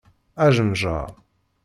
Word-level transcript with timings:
Ajenjar! 0.45 1.13